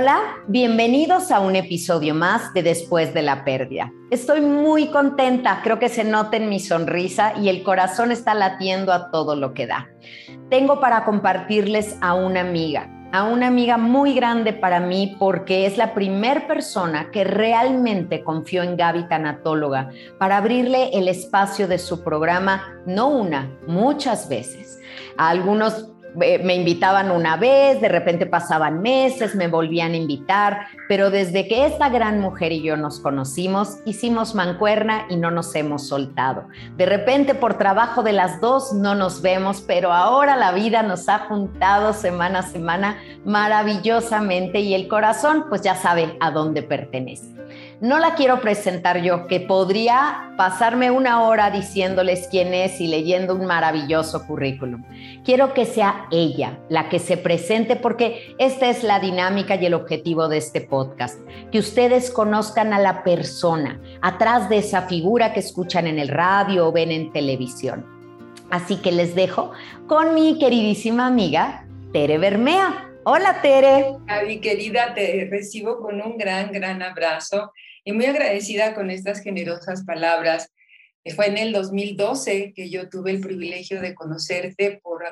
[0.00, 3.92] Hola, bienvenidos a un episodio más de Después de la Pérdida.
[4.10, 8.94] Estoy muy contenta, creo que se nota en mi sonrisa y el corazón está latiendo
[8.94, 9.90] a todo lo que da.
[10.48, 15.76] Tengo para compartirles a una amiga, a una amiga muy grande para mí porque es
[15.76, 22.02] la primer persona que realmente confió en Gaby Tanatóloga para abrirle el espacio de su
[22.02, 24.78] programa, no una, muchas veces.
[25.18, 31.10] A algunos me invitaban una vez, de repente pasaban meses, me volvían a invitar, pero
[31.10, 35.86] desde que esta gran mujer y yo nos conocimos, hicimos mancuerna y no nos hemos
[35.86, 36.48] soltado.
[36.76, 41.08] De repente por trabajo de las dos no nos vemos, pero ahora la vida nos
[41.08, 47.39] ha juntado semana a semana maravillosamente y el corazón pues ya sabe a dónde pertenece.
[47.80, 53.34] No la quiero presentar yo, que podría pasarme una hora diciéndoles quién es y leyendo
[53.34, 54.84] un maravilloso currículum.
[55.24, 59.72] Quiero que sea ella la que se presente porque esta es la dinámica y el
[59.72, 61.18] objetivo de este podcast,
[61.50, 66.68] que ustedes conozcan a la persona atrás de esa figura que escuchan en el radio
[66.68, 67.86] o ven en televisión.
[68.50, 69.52] Así que les dejo
[69.86, 72.90] con mi queridísima amiga Tere Bermea.
[73.04, 73.96] Hola Tere.
[74.06, 77.54] Avi, querida, te recibo con un gran, gran abrazo
[77.90, 80.52] y muy agradecida con estas generosas palabras.
[81.04, 85.02] Eh, fue en el 2012 que yo tuve el privilegio de conocerte por,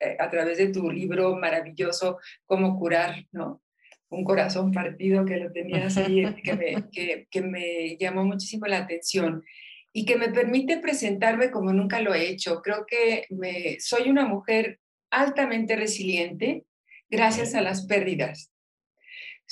[0.00, 3.62] eh, a, través de tu libro maravilloso, Cómo curar, ¿no?
[4.08, 8.78] Un corazón partido que lo tenías ahí, que me, que, que me llamó muchísimo la
[8.78, 9.44] atención
[9.92, 12.62] y que me permite presentarme como nunca lo he hecho.
[12.62, 16.64] Creo que me, soy una mujer altamente resiliente
[17.08, 18.49] gracias a las pérdidas.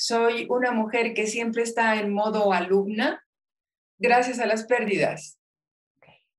[0.00, 3.27] Soy una mujer que siempre está en modo alumna
[3.98, 5.41] gracias a las pérdidas.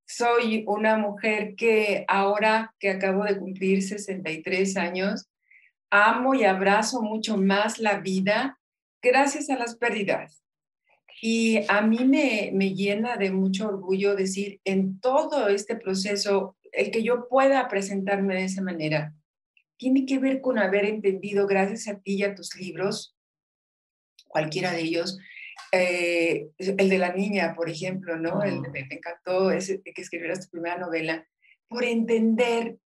[0.07, 5.27] Soy una mujer que ahora que acabo de cumplir 63 años,
[5.89, 8.61] amo y abrazo mucho más la vida
[9.02, 10.41] gracias a las pérdidas.
[11.21, 16.91] Y a mí me, me llena de mucho orgullo decir en todo este proceso, el
[16.91, 19.14] que yo pueda presentarme de esa manera,
[19.76, 23.17] tiene que ver con haber entendido, gracias a ti y a tus libros,
[24.29, 25.19] cualquiera de ellos.
[25.71, 28.41] Eh, el de la niña, por ejemplo, ¿no?
[28.43, 31.27] El, me, encantó ese, que escribieras tu primera novela,
[31.67, 32.77] por entender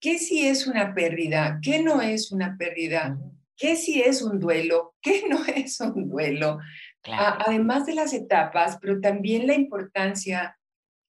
[0.00, 3.18] qué sí es una pérdida, qué no es una pérdida,
[3.56, 6.58] qué sí es un duelo, qué no es un duelo.
[7.04, 10.56] además de las etapas, pero también la importancia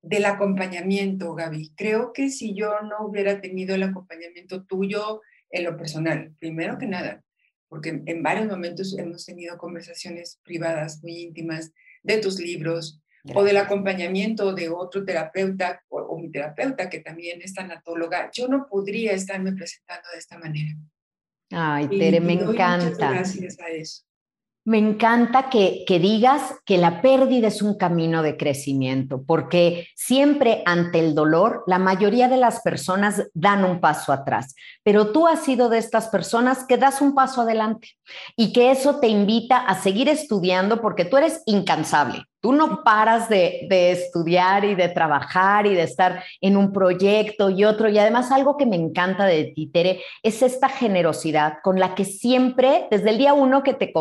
[0.03, 1.73] del acompañamiento, Gaby.
[1.77, 5.21] Creo que si yo no hubiera tenido el acompañamiento tuyo
[5.51, 7.25] en lo personal, primero que nada,
[7.69, 11.73] porque en varios momentos hemos tenido conversaciones privadas muy íntimas
[12.03, 13.01] de tus libros
[13.35, 18.69] o del acompañamiento de otro terapeuta o, mi terapeuta que también es tanatóloga, yo no
[18.69, 20.77] podría estarme presentando de esta manera.
[21.51, 23.11] Ay, Tere, me encanta.
[23.11, 24.06] Gracias a eso.
[24.67, 30.65] Me encanta que, que, digas que la pérdida es un camino de crecimiento, porque siempre
[30.67, 35.45] ante el dolor, la mayoría de las personas dan un paso atrás, pero tú has
[35.45, 37.91] sido de estas personas que das un paso adelante
[38.35, 42.25] y que eso te invita a seguir estudiando porque tú eres incansable.
[42.47, 47.65] Tú no paras de, estudiar y de trabajar y de estar en un proyecto y
[47.65, 47.89] otro.
[47.89, 52.05] Y además algo que me encanta de ti, Tere, es esta generosidad con la que
[52.05, 53.93] siempre, desde el día uno que te,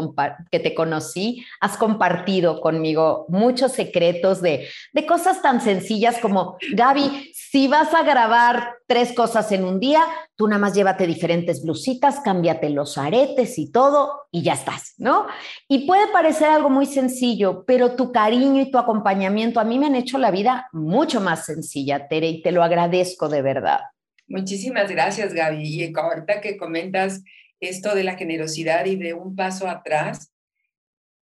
[0.52, 7.32] que te conocí, has compartido conmigo muchos secretos de, de cosas tan sencillas como, Gaby,
[7.34, 10.04] si vas a grabar tres cosas en un día,
[10.36, 15.26] tú nada más llévate diferentes blusitas, cámbiate los aretes y todo y ya estás, ¿no?
[15.68, 19.88] Y puede parecer algo muy sencillo, pero tu cariño y tu acompañamiento a mí me
[19.88, 23.80] han hecho la vida mucho más sencilla, Tere, y te lo agradezco de verdad.
[24.28, 25.64] Muchísimas gracias, Gaby.
[25.64, 27.24] Y ahorita que comentas
[27.60, 30.32] esto de la generosidad y de un paso atrás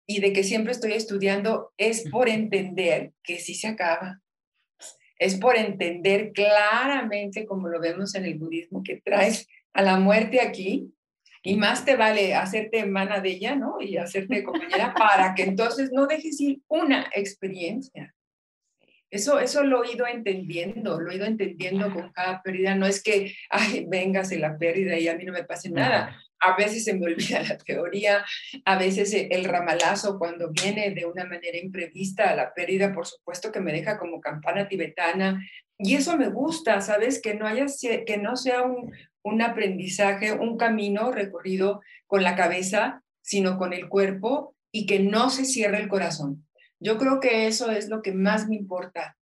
[0.06, 4.22] y de que siempre estoy estudiando, es por entender que sí se acaba,
[5.17, 10.41] es por entender claramente, como lo vemos en el budismo, que traes a la muerte
[10.41, 10.93] aquí
[11.43, 13.81] y más te vale hacerte hermana de ella, ¿no?
[13.81, 18.15] Y hacerte compañera para que entonces no dejes ir una experiencia.
[19.11, 22.73] Eso, eso lo he ido entendiendo, lo he ido entendiendo con cada pérdida.
[22.73, 26.17] No es que, ay, véngase la pérdida y a mí no me pase nada.
[26.43, 28.25] A veces se me olvida la teoría,
[28.66, 33.59] a veces el ramalazo cuando viene de una manera imprevista, la pérdida, por supuesto que
[33.59, 35.41] me deja como campana tibetana.
[35.78, 37.22] Y eso me gusta, ¿sabes?
[37.22, 37.66] Que no, haya,
[38.05, 38.91] que no sea un,
[39.23, 45.29] un aprendizaje, un camino recorrido con la cabeza, sino con el cuerpo y que no
[45.29, 46.46] se cierre el corazón.
[46.79, 49.17] Yo creo que eso es lo que más me importa.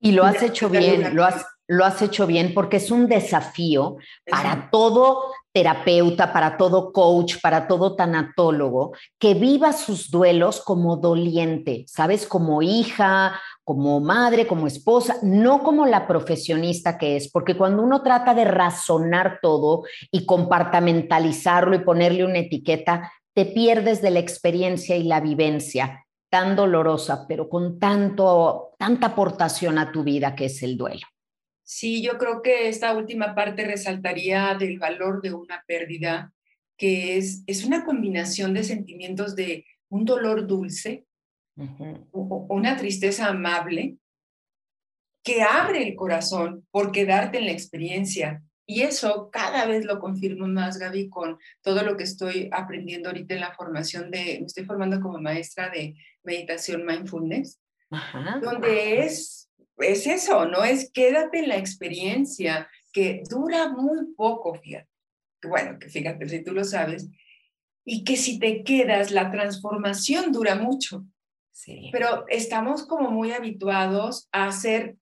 [0.00, 3.96] Y lo has hecho bien, lo has, lo has hecho bien porque es un desafío
[4.30, 11.84] para todo terapeuta, para todo coach, para todo tanatólogo, que viva sus duelos como doliente,
[11.88, 12.28] ¿sabes?
[12.28, 18.04] Como hija, como madre, como esposa, no como la profesionista que es, porque cuando uno
[18.04, 19.82] trata de razonar todo
[20.12, 26.54] y compartamentalizarlo y ponerle una etiqueta, te pierdes de la experiencia y la vivencia tan
[26.54, 31.04] dolorosa, pero con tanto, tanta aportación a tu vida que es el duelo.
[31.70, 36.32] Sí, yo creo que esta última parte resaltaría del valor de una pérdida,
[36.78, 41.04] que es, es una combinación de sentimientos de un dolor dulce,
[42.10, 43.98] una tristeza amable,
[45.22, 48.42] que abre el corazón por quedarte en la experiencia.
[48.64, 53.34] Y eso cada vez lo confirmo más, Gaby, con todo lo que estoy aprendiendo ahorita
[53.34, 57.60] en la formación de, me estoy formando como maestra de meditación mindfulness,
[58.40, 59.47] donde es,
[59.80, 60.64] es eso, ¿no?
[60.64, 64.88] Es quédate en la experiencia que dura muy poco, fíjate.
[65.42, 67.08] Bueno, que fíjate, si tú lo sabes,
[67.84, 71.04] y que si te quedas, la transformación dura mucho.
[71.52, 71.88] Sí.
[71.92, 74.96] Pero estamos como muy habituados a hacer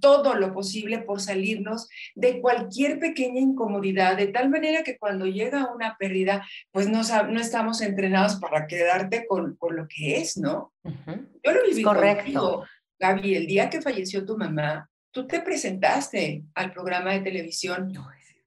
[0.00, 5.72] todo lo posible por salirnos de cualquier pequeña incomodidad, de tal manera que cuando llega
[5.74, 10.72] una pérdida, pues no, no estamos entrenados para quedarte con, con lo que es, ¿no?
[10.84, 12.64] Yo lo viví Correcto.
[12.98, 17.92] Gaby, el día que falleció tu mamá, tú te presentaste al programa de televisión,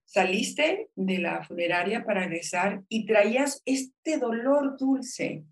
[0.06, 5.44] saliste de la funeraria para regresar y traías este dolor dulce,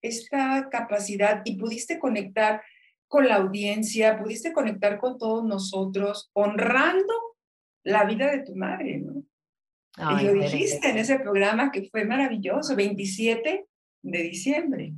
[0.00, 2.62] esta capacidad y pudiste conectar
[3.08, 7.12] con la audiencia, pudiste conectar con todos nosotros, honrando
[7.82, 9.24] la vida de tu madre, ¿no?
[9.98, 13.66] y lo dijiste en ese programa que fue maravilloso, 27
[14.02, 14.92] de diciembre.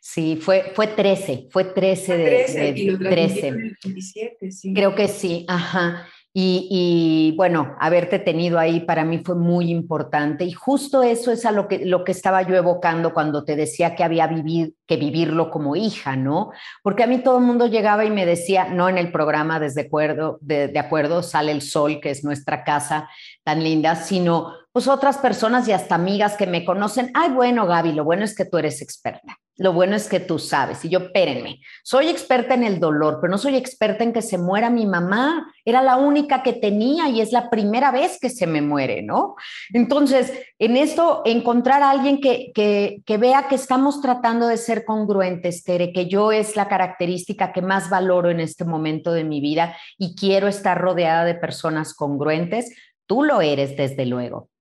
[0.00, 3.52] Sí, fue, fue 13, fue 13 de, 13, y 13.
[3.84, 4.74] 27, sí.
[4.74, 6.08] Creo que sí, ajá.
[6.34, 11.52] Y, bueno, haberte tenido ahí para mí fue muy importante y justo eso es a
[11.52, 15.50] lo que, lo que estaba yo evocando cuando te decía que había vivir, que vivirlo
[15.50, 16.50] como hija, ¿no?
[16.82, 19.82] Porque a mí todo el mundo llegaba y me decía, no en el programa desde
[19.82, 23.10] acuerdo, de, de acuerdo, sale el sol, que es nuestra casa
[23.44, 27.92] tan linda, sino pues otras personas y hasta amigas que me conocen, ay, bueno, Gaby,
[27.92, 30.84] lo bueno es que tú eres experta, lo bueno es que tú sabes.
[30.84, 34.38] Y yo, espérenme, soy experta en el dolor, pero no soy experta en que se
[34.38, 35.52] muera mi mamá.
[35.64, 39.36] Era la única que tenía y es la primera vez que se me muere, ¿no?
[39.72, 44.84] Entonces, en esto, encontrar a alguien que, que, que vea que estamos tratando de ser
[44.84, 49.40] congruentes, Tere, que yo es la característica que más valoro en este momento de mi
[49.40, 52.74] vida y quiero estar rodeada de personas congruentes.
[53.06, 54.51] Tú lo eres, desde luego.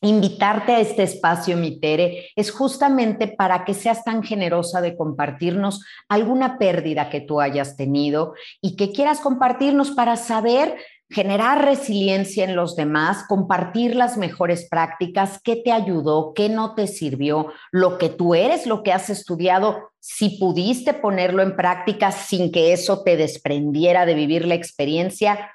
[0.00, 6.56] Invitarte a este espacio, Mitere, es justamente para que seas tan generosa de compartirnos alguna
[6.56, 10.76] pérdida que tú hayas tenido y que quieras compartirnos para saber
[11.10, 16.86] generar resiliencia en los demás, compartir las mejores prácticas, qué te ayudó, qué no te
[16.86, 22.52] sirvió, lo que tú eres, lo que has estudiado, si pudiste ponerlo en práctica sin
[22.52, 25.50] que eso te desprendiera de vivir la experiencia,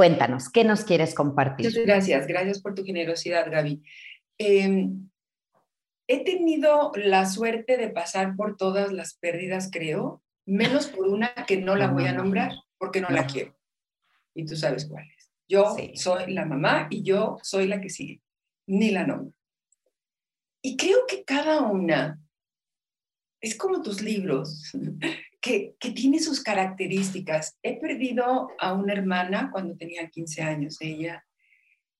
[0.00, 1.66] Cuéntanos, ¿qué nos quieres compartir?
[1.66, 3.82] Muchas gracias, gracias por tu generosidad, Gaby.
[4.38, 5.10] Em,
[6.06, 11.58] he tenido la suerte de pasar por todas las pérdidas, creo, menos por una que
[11.58, 13.54] no la voy a nombrar porque no la quiero.
[14.32, 15.30] Y tú sabes cuál es.
[15.46, 18.22] Yo soy la mamá y yo soy la que sigue.
[18.66, 19.34] Ni la nombro.
[20.62, 22.18] Y creo que cada una
[23.38, 24.72] es como tus libros
[25.40, 27.58] que, tiene sus características.
[27.62, 31.24] He perdido a una hermana cuando tenía 15 años, ella.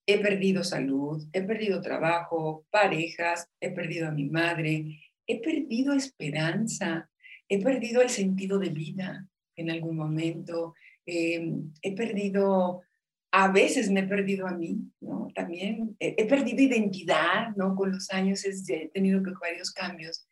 [0.05, 7.09] He perdido salud, he perdido trabajo, parejas, he perdido a mi madre, he perdido esperanza,
[7.47, 10.73] he perdido el sentido de vida en algún momento,
[11.05, 12.81] em, he perdido,
[13.31, 15.29] a veces me he perdido a mí, ¿no?
[15.35, 17.75] También he, perdido identidad, ¿no?
[17.75, 20.27] Con los años he tenido que varios cambios.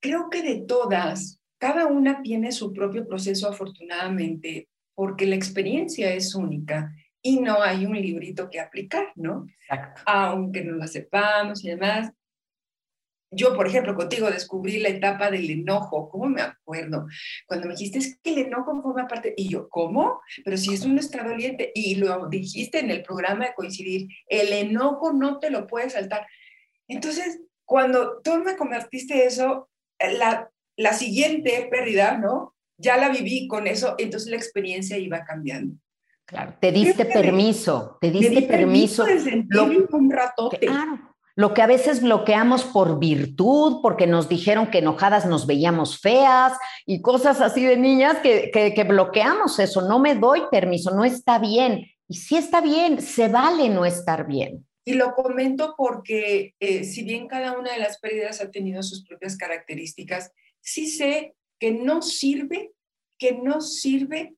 [0.00, 6.34] Creo que de todas, cada una tiene su propio proceso afortunadamente, porque la experiencia es
[6.34, 9.46] única y no hay un librito que aplicar, ¿no?
[9.62, 10.02] Exacto.
[10.06, 12.12] Aunque no la sepamos y demás.
[13.32, 17.06] Yo, por ejemplo, contigo descubrí la etapa del enojo, ¿cómo me acuerdo?
[17.46, 20.20] Cuando me dijiste, es que el enojo forma parte, y yo, ¿cómo?
[20.44, 24.52] Pero si es un estado doliente, y lo dijiste en el programa de coincidir, el
[24.52, 26.26] enojo no te lo puedes saltar.
[26.86, 32.54] Entonces, cuando tú me convertiste eso, la, la siguiente pérdida, ¿no?
[32.78, 35.76] Ya la viví con eso, entonces la experiencia iba cambiando.
[36.26, 39.06] Claro, te diste permiso, te diste permiso.
[39.48, 40.58] lo, un ratote.
[40.58, 46.00] Claro, lo que a veces bloqueamos por virtud, porque nos dijeron que enojadas nos veíamos
[46.00, 46.54] feas
[46.84, 49.82] y cosas así de niñas que, que bloqueamos eso.
[49.82, 51.86] No me doy permiso, no está bien.
[52.08, 54.66] Y sí está bien, se vale no estar bien.
[54.88, 59.04] Y lo comento porque eh, si bien cada una de las pérdidas ha tenido sus
[59.04, 60.32] propias características,
[60.66, 62.72] sí sé que no sirve,
[63.18, 64.34] que no sirve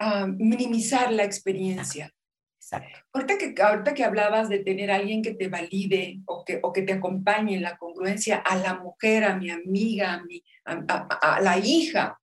[0.00, 2.12] a minimizar la experiencia.
[2.58, 2.98] Exacto.
[3.12, 6.72] Ahorita que, ahorita que hablabas de tener a alguien que te valide o que, o
[6.72, 11.40] que te acompañe en la congruencia, a la mujer, a mi amiga, a, mi, a,
[11.42, 12.18] la hija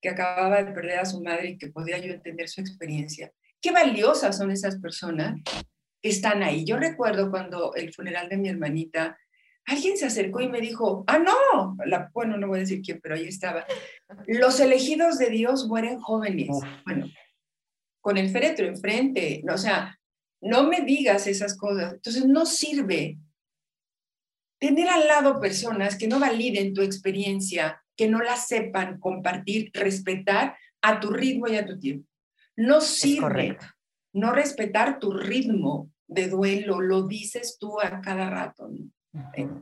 [0.00, 3.30] que acababa de perder a su madre y que podía yo entender su experiencia.
[3.60, 5.38] Qué valiosas son esas personas
[6.00, 6.64] que están ahí.
[6.64, 9.16] Yo recuerdo cuando el funeral de mi hermanita,
[9.66, 13.00] alguien se acercó y me dijo, ah, no, la, bueno, no voy a decir quién,
[13.02, 13.64] pero ahí estaba,
[14.26, 16.48] los elegidos de Dios mueren jóvenes.
[16.84, 17.06] Bueno,
[18.00, 19.98] con el féretro enfrente, o sea,
[20.40, 21.94] no me digas esas cosas.
[21.94, 23.18] Entonces, no sirve
[24.58, 30.56] tener al lado personas que no validen tu experiencia, que no la sepan compartir, respetar
[30.80, 32.08] a tu ritmo y a tu tiempo.
[32.56, 33.56] No sirve
[34.12, 38.70] no respetar tu ritmo de duelo, lo dices tú a cada rato.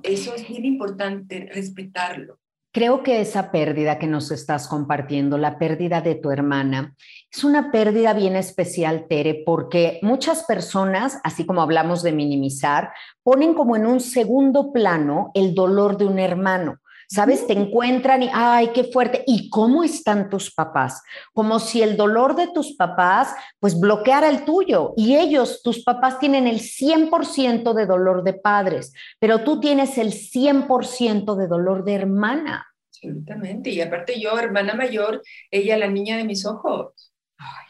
[0.03, 2.39] Eso es bien importante, respetarlo.
[2.73, 6.95] Creo que esa pérdida que nos estás compartiendo, la pérdida de tu hermana,
[7.29, 12.93] es una pérdida bien especial, Tere, porque muchas personas, así como hablamos de minimizar,
[13.25, 16.80] ponen como en un segundo plano el dolor de un hermano.
[17.13, 17.45] ¿Sabes?
[17.49, 19.25] Te encuentran y, ay, qué fuerte.
[19.27, 21.03] ¿Y cómo están tus papás?
[21.33, 24.95] Como si el dolor de tus papás, pues bloqueara el tuyo.
[24.97, 30.13] Y ellos, tus papás, tienen el 100% de dolor de padres, pero tú tienes el
[30.13, 32.69] 100% de dolor de hermana.
[32.87, 33.71] Absolutamente.
[33.71, 37.11] Y aparte yo, hermana mayor, ella la niña de mis ojos.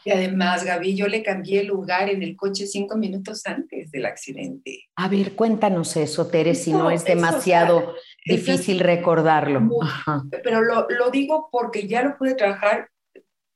[0.03, 4.05] Y además, Gaby, yo le cambié el lugar en el coche cinco minutos antes del
[4.05, 4.89] accidente.
[4.95, 7.93] A ver, cuéntanos eso, Tere, si no, es demasiado
[8.25, 9.69] difícil recordarlo.
[10.43, 12.89] Pero lo, lo, digo porque ya lo pude trabajar.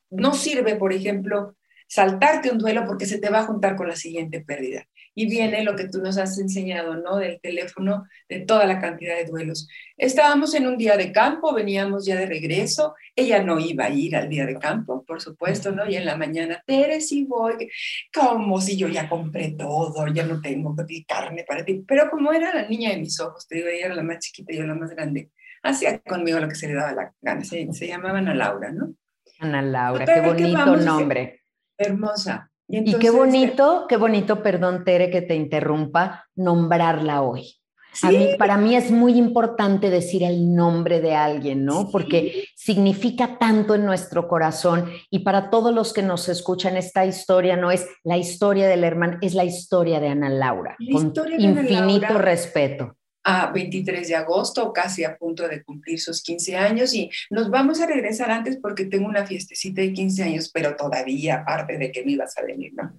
[0.09, 1.55] No sirve, por ejemplo,
[1.87, 4.85] saltarte un duelo porque se te va a juntar con la siguiente pérdida.
[5.15, 7.17] Y viene lo que tú nos has enseñado, ¿no?
[7.17, 9.67] Del teléfono, de toda la cantidad de duelos.
[9.97, 12.95] Estábamos en un día de campo, veníamos ya de regreso.
[13.15, 15.89] Ella no iba a ir al día de campo, por supuesto, ¿no?
[15.89, 17.69] Y en la mañana, Tere, sí voy.
[18.13, 20.75] Como si yo ya compré todo, ya no tengo
[21.07, 21.83] carne para ti.
[21.87, 24.53] Pero como era la niña de mis ojos, te digo, ella era la más chiquita
[24.53, 25.31] y yo la más grande,
[25.63, 27.43] hacía conmigo lo que se le daba la gana.
[27.43, 28.93] Se, se llamaban Ana Laura, ¿no?
[29.39, 31.41] Ana Laura, qué bonito nombre.
[31.77, 32.51] Hermosa.
[32.67, 37.55] Y, qué bonito, qué bonito, perdón Tere que te interrumpa, nombrarla hoy.
[38.01, 41.89] A mí, para mí es muy importante decir el nombre de alguien, ¿no?
[41.91, 47.55] Porque significa tanto en nuestro corazón y para todos los que nos escuchan esta historia
[47.55, 52.97] no es la historia del hermano, es la historia de Ana Laura, con infinito respeto
[53.27, 57.81] a 23 de agosto, casi a punto de cumplir sus 15 años y nos vamos
[57.81, 62.05] a regresar antes porque tengo una fiestecita de 15 años, pero todavía aparte de que
[62.05, 62.93] me ibas a venir, ¿no?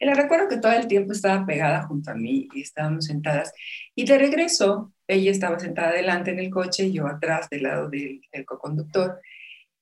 [0.00, 3.52] Y le recuerdo que todo el tiempo estaba pegada junto a mí y estábamos sentadas
[3.94, 7.88] y de regreso ella estaba sentada adelante en el coche y yo atrás del lado
[7.88, 9.20] del, del co-conductor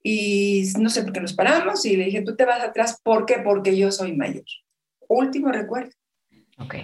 [0.03, 3.25] y no sé por qué nos paramos y le dije, tú te vas atrás, ¿por
[3.25, 3.39] qué?
[3.43, 4.45] Porque yo soy mayor.
[5.09, 5.91] Último recuerdo.
[6.59, 6.75] Ok.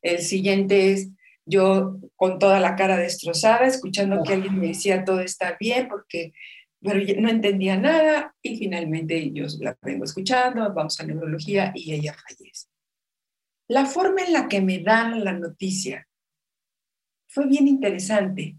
[0.00, 1.10] El siguiente es,
[1.46, 6.32] yo con toda la cara destrozada, escuchando que alguien me decía todo está bien, porque
[6.84, 12.14] pero no entendía nada y finalmente yo la vengo escuchando, vamos a neurología y ella
[12.14, 12.68] fallece.
[13.68, 16.06] La forma en la que me dan la noticia
[17.26, 18.56] fue bien interesante,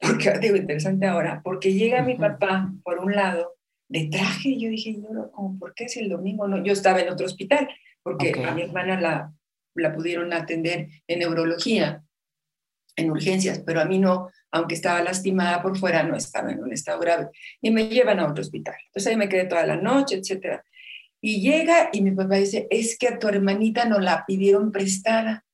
[0.00, 3.54] porque digo interesante ahora, porque llega mi papá por un lado
[3.88, 6.48] de traje y yo dije, yo, ¿por qué es el domingo?
[6.48, 7.68] No, yo estaba en otro hospital,
[8.02, 9.32] porque a mi hermana la,
[9.74, 12.02] la pudieron atender en neurología,
[12.96, 16.72] en urgencias, pero a mí no, aunque estaba lastimada por fuera, no estaba en un
[16.72, 17.28] estado grave.
[17.60, 18.74] Y me llevan a otro hospital.
[18.86, 20.64] Entonces ahí me quedé toda la noche, etcétera.
[21.20, 25.44] Y llega y mi papá dice, es que a tu hermanita no la pidieron prestada.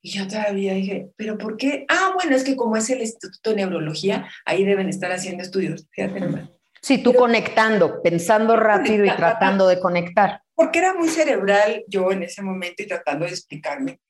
[0.00, 1.84] Y yo todavía dije, ¿pero por qué?
[1.88, 5.86] Ah, bueno, es que como es el Instituto de Neurología, ahí deben estar haciendo estudios.
[5.90, 6.50] Fíjate, hermano.
[6.80, 12.24] Sí, tú conectando, pensando rápido y tratando de conectar porque era muy cerebral yo en
[12.24, 14.00] ese momento y tratando de explicarme.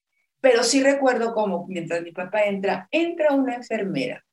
[0.41, 4.25] Pero sí recuerdo cómo mientras mi papá entra, entra una enfermera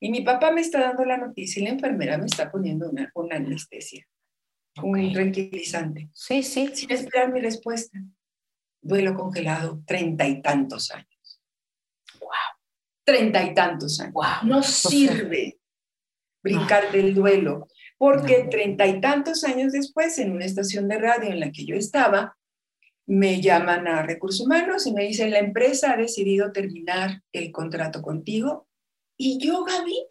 [0.00, 3.12] y mi papá me está dando la noticia y la enfermera me está poniendo una,
[3.14, 4.04] una anestesia,
[4.82, 6.10] un tranquilizante.
[6.12, 6.68] Sí, sí.
[6.74, 7.96] Sin esperar mi respuesta.
[8.80, 11.40] Duelo congelado, treinta y tantos años.
[12.18, 12.58] Wow.
[13.04, 14.14] Treinta y tantos años.
[14.14, 14.48] Wow.
[14.48, 15.60] No sirve
[16.42, 17.68] brincar del duelo
[18.02, 21.76] porque treinta y tantos años después, en una estación de radio en la que yo
[21.76, 22.36] estaba,
[23.06, 28.02] me llaman a recursos humanos y me dicen, la empresa ha decidido terminar el contrato
[28.02, 28.66] contigo.
[29.16, 30.04] Y yo, Gaby,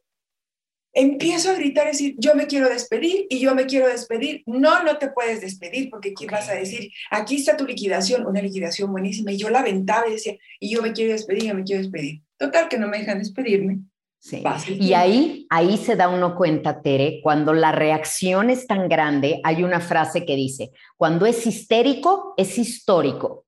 [0.94, 4.44] empiezo a gritar, decir, yo me quiero despedir y yo me quiero despedir.
[4.46, 6.94] No, no te puedes despedir porque ¿qué vas a decir?
[7.10, 9.34] Aquí está tu liquidación, una liquidación buenísima.
[9.34, 12.22] Y yo la aventaba y decía, y yo me quiero despedir, yo me quiero despedir.
[12.38, 13.82] Total, que no me dejan despedirme.
[14.22, 14.44] Sí.
[14.80, 19.64] Y ahí, ahí se da uno cuenta, Tere, cuando la reacción es tan grande, hay
[19.64, 23.46] una frase que dice, cuando es histérico, es histórico.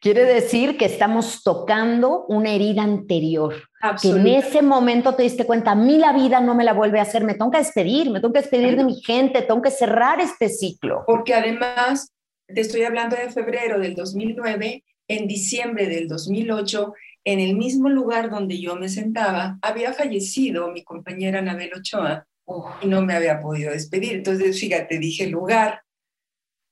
[0.00, 3.54] Quiere decir que estamos tocando una herida anterior.
[4.02, 6.98] Que en ese momento te diste cuenta, a mí la vida no me la vuelve
[6.98, 9.70] a hacer, me tengo que despedir, me tengo que despedir de mi gente, tengo que
[9.70, 11.04] cerrar este ciclo.
[11.06, 12.12] Porque además,
[12.48, 16.92] te estoy hablando de febrero del 2009, en diciembre del 2008,
[17.26, 22.24] en el mismo lugar donde yo me sentaba, había fallecido mi compañera Anabel Ochoa
[22.80, 24.14] y no me había podido despedir.
[24.14, 25.82] Entonces, fíjate, dije lugar,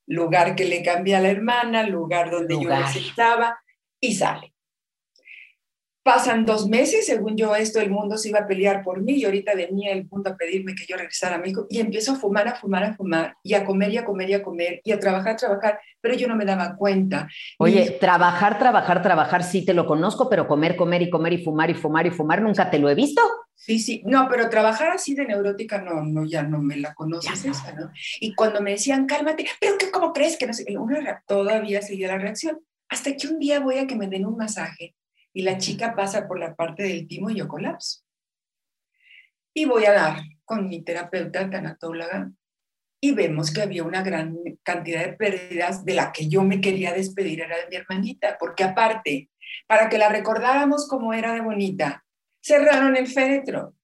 [0.06, 3.58] lugar que le cambié a la hermana, lugar donde yo necesitaba,
[4.00, 4.53] y sale.
[6.04, 9.25] Pasan dos meses, según yo, esto el mundo se iba a pelear por mí y
[9.25, 12.46] ahorita venía el punto a pedirme que yo regresara a México y empiezo a fumar,
[12.46, 15.00] a fumar, a fumar y a comer y a comer y a comer y a
[15.00, 17.26] trabajar, a trabajar, pero yo no me daba cuenta.
[17.58, 21.70] Oye, trabajar, trabajar, trabajar, sí te lo conozco, pero comer, comer y comer y fumar
[21.70, 23.23] y fumar y fumar, nunca te lo he visto.
[23.54, 27.46] Sí, sí, no, pero trabajar así de neurótica, no, no, ya no me la conoces
[27.46, 27.90] esa, ¿no?
[28.20, 30.66] Y cuando me decían, cálmate, pero qué, ¿cómo crees que no sé?
[30.76, 32.61] Una, todavía seguía la reacción.
[32.90, 34.94] Hasta que un día voy a que me den un masaje
[35.34, 38.00] y la chica pasa por la parte del timo y yo colapso.
[39.52, 42.30] Y voy a dar con mi terapeuta tanatóloga
[43.00, 46.92] y vemos que había una gran cantidad de pérdidas de la que yo me quería
[46.92, 49.30] despedir, era de mi hermanita, porque aparte,
[49.66, 52.04] para que la recordáramos como era de bonita,
[52.40, 53.74] cerraron el féretro.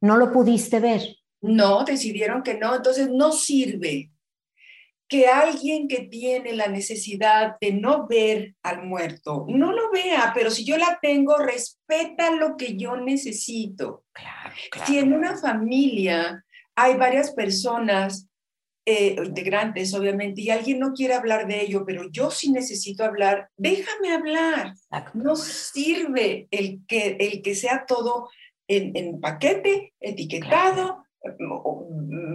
[0.00, 1.02] ¿No lo pudiste ver?
[1.40, 4.11] No, decidieron que no, entonces no sirve
[5.12, 10.50] que alguien que tiene la necesidad de no ver al muerto, no lo vea, pero
[10.50, 14.04] si yo la tengo, respeta lo que yo necesito.
[14.86, 16.42] Si en una familia
[16.74, 18.26] hay varias personas
[18.86, 23.50] eh, integrantes, obviamente, y alguien no quiere hablar de ello, pero yo sí necesito hablar,
[23.58, 24.72] déjame hablar.
[25.12, 28.30] No sirve el que, el que sea todo
[28.66, 31.04] en, en paquete, etiquetado,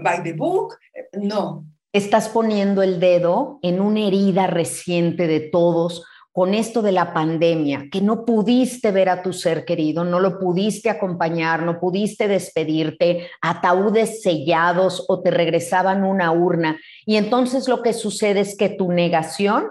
[0.04, 0.78] by the book,
[1.14, 1.66] no.
[1.98, 7.86] Estás poniendo el dedo en una herida reciente de todos con esto de la pandemia,
[7.92, 13.32] que no pudiste ver a tu ser querido, no lo pudiste acompañar, no pudiste despedirte,
[13.42, 16.80] ataúdes sellados o te regresaban una urna.
[17.08, 19.66] Y entonces lo que sucede es que tu negación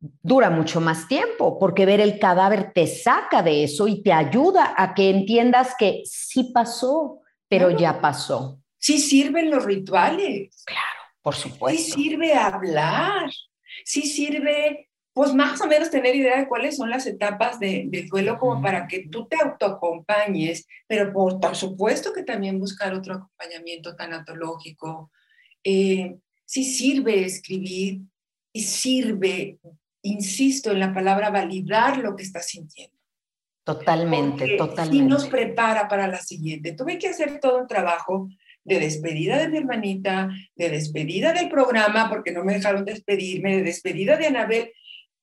[0.00, 4.74] dura mucho más tiempo, porque ver el cadáver te saca de eso y te ayuda
[4.76, 8.58] a que entiendas que sí pasó, pero ya pasó.
[8.76, 10.64] Sí sirven los rituales.
[10.66, 11.94] Claro, por supuesto.
[11.96, 13.30] Sí sirve hablar,
[13.84, 18.38] sí sirve pues más o menos tener idea de cuáles son las etapas de, duelo
[18.38, 25.10] como para que tú te autoacompañes, pero por, supuesto que también buscar otro acompañamiento tanatológico.
[25.64, 28.02] Eh, sí sirve escribir
[28.52, 29.58] y sirve,
[30.02, 32.96] insisto en la palabra, validar lo que estás sintiendo.
[33.64, 34.96] Totalmente, totalmente.
[34.96, 36.72] Y nos prepara para la siguiente.
[36.72, 38.28] Tuve que hacer todo un trabajo
[38.70, 43.64] de despedida de mi hermanita, de despedida del programa, porque no me dejaron despedirme, de
[43.64, 44.72] despedida de Anabel,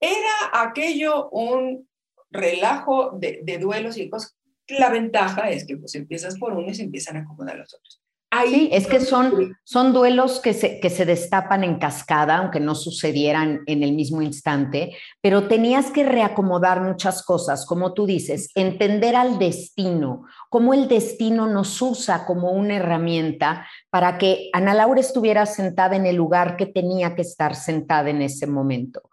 [0.01, 1.88] era aquello un
[2.29, 4.38] relajo de, duelos y cosas.
[4.67, 8.01] La ventaja es que pues empiezas por uno y se empiezan a acomodar los otros.
[8.29, 12.75] Ahí es que son, son duelos que se, que se destapan en cascada, aunque no
[12.75, 19.15] sucedieran en el mismo instante, pero tenías que reacomodar muchas cosas, como tú dices, entender
[19.15, 25.45] al destino, cómo el destino nos usa como una herramienta para que Ana Laura estuviera
[25.45, 29.03] sentada en el lugar que tenía que estar sentada en ese momento.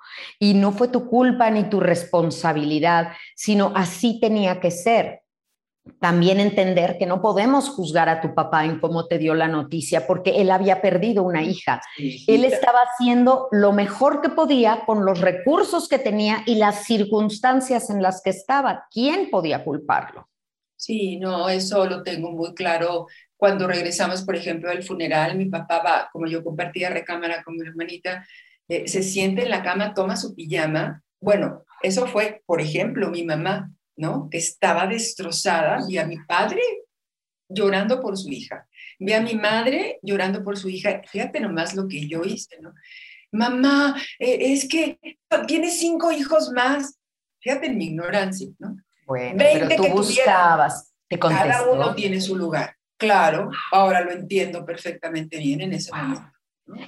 [0.41, 5.24] Y no fue tu culpa ni tu responsabilidad, sino así tenía que ser
[6.01, 10.07] también entender que no podemos juzgar a tu papá en cómo te dio la noticia,
[10.07, 11.83] porque él había perdido una hija.
[11.99, 17.91] Él estaba haciendo lo mejor que podía con los recursos que tenía y las circunstancias
[17.91, 18.87] en las que estaba.
[18.91, 20.29] ¿Quién podía culparlo?
[20.77, 23.07] Sí, no, eso lo tengo muy claro.
[23.37, 27.67] Cuando regresamos, por ejemplo, del funeral, mi papá va, como yo compartía recámara con mi
[27.67, 28.27] hermanita,
[28.69, 31.03] eh, se siente en la cama, toma su pijama.
[31.21, 34.29] Bueno, eso fue, por ejemplo, mi mamá ¿no?
[34.31, 36.61] Que estaba destrozada, vi a mi padre
[37.49, 38.67] llorando por su hija,
[38.99, 42.75] vi a mi madre llorando por su hija, fíjate nomás lo que yo hice, ¿no?
[43.33, 44.99] Mamá, eh, es que
[45.47, 46.99] tienes cinco hijos más,
[47.41, 48.77] fíjate en mi ignorancia, ¿no?
[49.07, 55.39] Bueno, pero tú buscabas, te Cada uno tiene su lugar, claro, ahora lo entiendo perfectamente
[55.39, 56.31] bien en ese momento.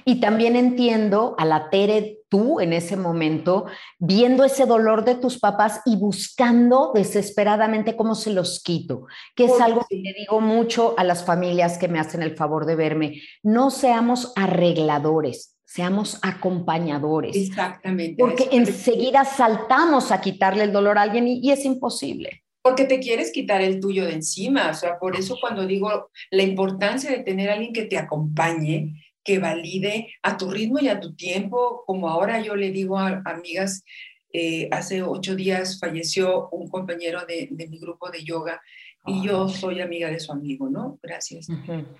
[0.05, 3.65] Y también entiendo a la Tere, tú en ese momento,
[3.99, 9.61] viendo ese dolor de tus papás y buscando desesperadamente cómo se los quito, que es
[9.61, 13.21] algo que le digo mucho a las familias que me hacen el favor de verme.
[13.43, 17.35] No seamos arregladores, seamos acompañadores.
[17.35, 18.15] Exactamente.
[18.17, 22.99] Porque enseguida saltamos a quitarle el dolor a alguien y, y es imposible porque te
[22.99, 24.69] quieres quitar el tuyo de encima.
[24.69, 28.93] O sea, por eso cuando digo la importancia de tener a alguien que te acompañe,
[29.27, 33.21] que valide a tu ritmo y a tu tiempo, como ahora yo le digo a
[33.25, 33.83] amigas,
[34.31, 38.61] eh, hace ocho días falleció un compañero de, mi grupo de yoga
[39.05, 40.97] y yo soy amiga de su amigo, ¿no?
[41.03, 41.47] Gracias.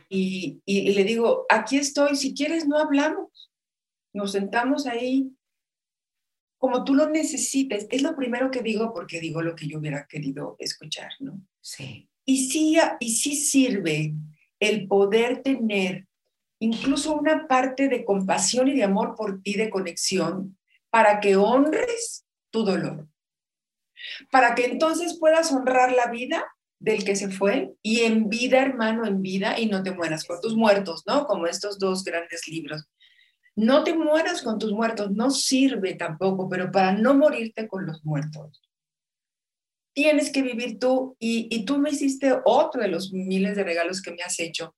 [0.07, 3.51] y, y, le digo, aquí estoy, si quieres no hablamos,
[4.13, 5.29] nos sentamos ahí
[6.57, 7.87] como tú lo necesites.
[7.91, 11.41] Es lo primero que digo porque digo lo que yo hubiera querido escuchar, ¿no?
[11.59, 12.09] Sí.
[12.23, 14.13] Y sí, y sí sirve
[14.61, 16.06] el poder tener
[16.59, 20.57] incluso una parte de compasión y de amor por ti, de conexión,
[20.89, 23.07] para que honres tu dolor,
[24.31, 26.45] para que entonces puedas honrar la vida
[26.79, 30.39] del que se fue y en vida, hermano, en vida, y no te mueras con
[30.41, 31.25] tus muertos, ¿no?
[31.25, 32.85] Como estos dos grandes libros.
[33.55, 38.05] No te mueras con tus muertos, no sirve tampoco, pero para no morirte con los
[38.05, 38.61] muertos.
[39.93, 44.11] Tienes que vivir tú y, tú me hiciste otro de los miles de regalos que
[44.11, 44.75] me has hecho,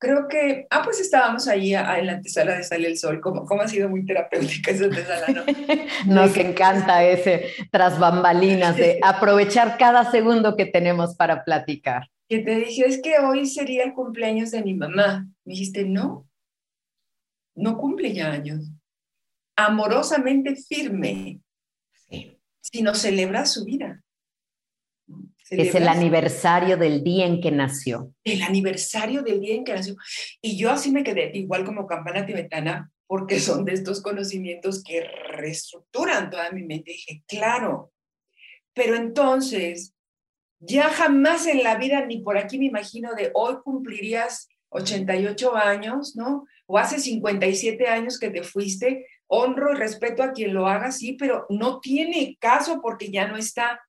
[0.00, 3.60] creo que, ah, pues estábamos ahí en la antesala de Sale el Sol, como, como
[3.60, 5.44] ha sido muy terapéutica esa antesala, ¿no?
[6.06, 12.08] Nos encanta ese tras bambalinas de aprovechar cada segundo que tenemos para platicar.
[12.28, 15.28] Que te dije, es que hoy sería el cumpleaños de mi mamá.
[15.44, 16.26] Me dijiste, no,
[17.54, 18.70] no cumple ya años.
[19.54, 21.40] Amorosamente firme,
[22.08, 22.38] sí.
[22.60, 24.02] sino celebra su vida.
[25.50, 28.14] Es el aniversario del día en que nació.
[28.24, 29.96] El aniversario del día en que nació.
[30.40, 35.02] Y yo así me quedé, igual como campana tibetana, porque son de estos conocimientos que
[35.02, 36.92] reestructuran toda mi mente.
[36.92, 37.92] dije, claro,
[38.72, 39.94] pero entonces,
[40.60, 46.14] ya jamás en la vida, ni por aquí me imagino de hoy cumplirías 88 años,
[46.16, 46.46] ¿no?
[46.66, 51.14] O hace 57 años que te fuiste, honro y respeto a quien lo haga, sí,
[51.14, 53.80] pero no tiene caso porque ya no está.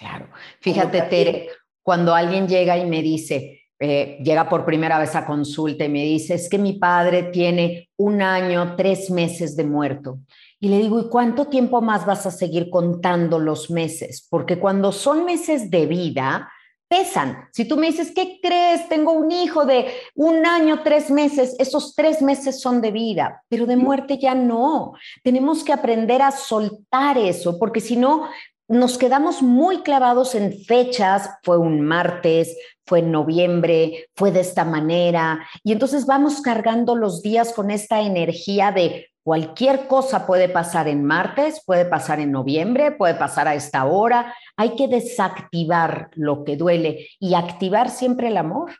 [0.00, 0.28] Claro.
[0.60, 1.48] Fíjate, Tere,
[1.82, 6.04] cuando alguien llega y me dice, eh, llega por primera vez a consulta y me
[6.04, 10.20] dice, es que mi padre tiene un año, tres meses de muerto.
[10.58, 14.26] Y le digo, ¿y cuánto tiempo más vas a seguir contando los meses?
[14.30, 16.50] Porque cuando son meses de vida,
[16.88, 17.48] pesan.
[17.52, 18.88] Si tú me dices, ¿qué crees?
[18.88, 23.66] Tengo un hijo de un año, tres meses, esos tres meses son de vida, pero
[23.66, 24.94] de muerte ya no.
[25.22, 28.28] Tenemos que aprender a soltar eso, porque si no,
[28.70, 32.56] nos quedamos muy clavados en fechas, fue un martes,
[32.86, 38.00] fue en noviembre, fue de esta manera, y entonces vamos cargando los días con esta
[38.00, 43.56] energía de cualquier cosa puede pasar en martes, puede pasar en noviembre, puede pasar a
[43.56, 48.76] esta hora, hay que desactivar lo que duele y activar siempre el amor.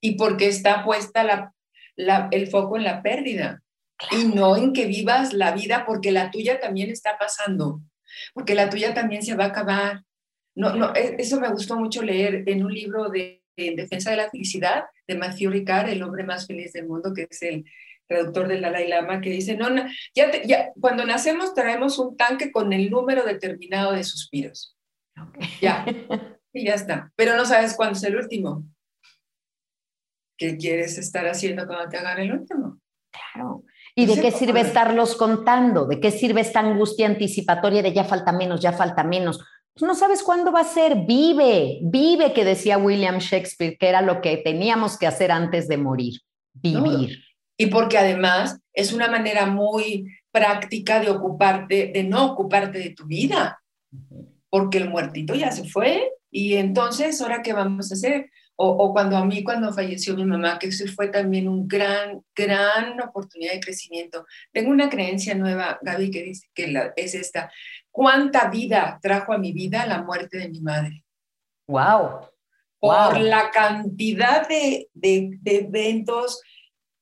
[0.00, 1.52] Y porque está puesta
[1.96, 3.62] el foco en la pérdida.
[4.12, 7.80] Y no en que vivas la vida porque la tuya también está pasando
[8.32, 10.02] porque la tuya también se va a acabar.
[10.54, 14.16] No, no, e, eso me gustó mucho leer en un libro de, En Defensa de
[14.16, 17.64] la Felicidad de Matthew Ricard, el hombre más feliz del mundo, que es el
[18.06, 19.68] traductor del Dalai Lama, que dice, no,
[20.14, 24.76] ya, ya cuando nacemos traemos un tanque con el número determinado de suspiros.
[25.60, 25.84] Ya,
[26.52, 27.12] y ya está.
[27.16, 28.64] Pero no sabes cuándo es el último.
[30.36, 32.80] ¿Qué quieres estar haciendo cuando te hagan el último?
[33.10, 33.64] Claro.
[33.96, 35.86] ¿Y de qué sirve estarlos contando?
[35.86, 39.38] ¿De qué sirve esta angustia anticipatoria de ya falta menos, ya falta menos?
[39.72, 41.04] Pues no sabes cuándo va a ser.
[41.06, 45.76] Vive, vive, que decía William Shakespeare, que era lo que teníamos que hacer antes de
[45.76, 46.20] morir,
[46.52, 47.18] vivir.
[47.56, 53.06] Y porque además es una manera muy práctica de ocuparte, de no ocuparte de tu
[53.06, 53.60] vida,
[54.50, 58.28] porque el muertito ya se fue y entonces, ¿ahora qué vamos a hacer?
[58.56, 63.00] O, cuando a mí, cuando falleció mi mamá, que eso fue también un gran, gran
[63.00, 64.26] oportunidad de crecimiento.
[64.52, 67.50] Tengo una creencia nueva, Gaby, que dice que la, es esta.
[67.90, 71.04] ¿Cuánta vida trajo a mi vida la muerte de mi madre?
[71.66, 72.28] ¡Wow!
[72.78, 76.40] Por la cantidad de, de, de eventos,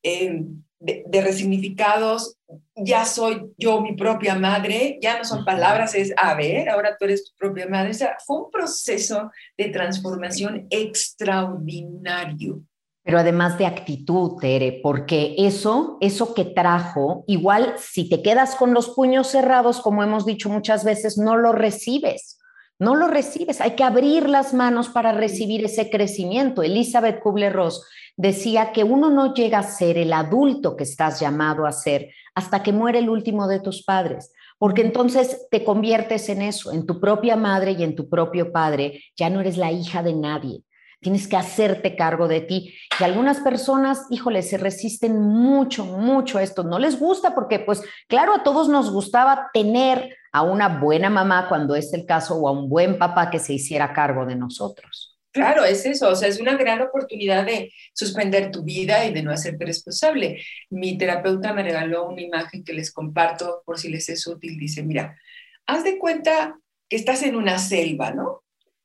[0.02, 0.44] eh,
[0.82, 2.36] de, resignificados,
[2.76, 7.04] ya soy yo mi propia madre, ya no son palabras, es, a ver, ahora tú
[7.04, 7.90] eres tu propia madre.
[7.90, 12.62] O sea, fue un proceso de transformación extraordinario.
[13.04, 18.74] Pero además de actitud, Tere, porque eso, eso que trajo, igual si te quedas con
[18.74, 22.38] los puños cerrados, como hemos dicho muchas veces, no lo recibes
[22.82, 23.60] no lo recibes.
[23.60, 26.64] Hay que abrir las manos para recibir ese crecimiento.
[26.64, 31.72] Elizabeth Kubler-Ross decía que uno no llega a ser el adulto que estás llamado a
[31.72, 36.72] ser hasta que muere el último de tus padres, porque entonces te conviertes en eso,
[36.72, 39.02] en tu propia madre y en tu propio padre.
[39.16, 40.62] Ya no eres la hija de nadie.
[41.00, 42.72] Tienes que hacerte cargo de ti.
[42.98, 46.62] Y algunas personas, híjole, se resisten mucho, mucho a esto.
[46.62, 51.48] No les gusta porque, pues, claro, a todos nos gustaba tener a una buena mamá
[51.48, 55.11] cuando es el caso o a un buen papá que se hiciera cargo de nosotros.
[55.32, 59.22] Claro, es eso, o sea, es una gran oportunidad de suspender tu vida y de
[59.22, 60.42] no hacerte responsable.
[60.68, 64.58] Mi terapeuta me regaló una imagen que les comparto por si les es útil.
[64.58, 65.18] Dice, mira,
[65.66, 68.42] haz de cuenta que estás en una selva, ¿no?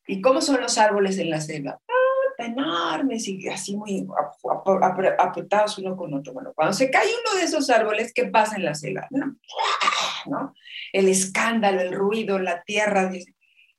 [0.08, 1.82] ¿Y cómo son los árboles en la selva?
[2.38, 4.06] enormes y así muy
[5.18, 6.34] apretados uno con otro.
[6.34, 9.08] Bueno, cuando se cae uno de esos árboles, ¿qué pasa en la selva?
[10.26, 10.54] ¿No?
[10.94, 13.12] El escándalo, el ruido, la tierra.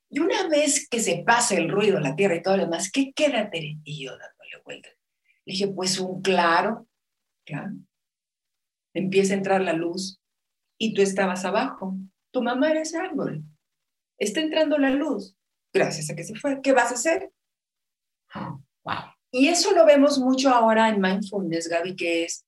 [0.09, 3.13] Y una vez que se pasa el ruido, la tierra y todo lo demás, ¿qué
[3.13, 3.77] queda, Tere?
[3.83, 4.89] Y yo dándole vuelta.
[5.45, 6.87] Le dije, pues un claro,
[7.45, 7.73] claro.
[8.93, 10.19] Empieza a entrar la luz
[10.79, 11.95] y tú estabas abajo.
[12.31, 13.43] Tu mamá era ese árbol.
[14.17, 15.35] Está entrando la luz.
[15.71, 16.61] Gracias a que se fue.
[16.61, 17.31] ¿Qué vas a hacer?
[19.31, 22.45] Y eso lo vemos mucho ahora en mindfulness, Gaby, que es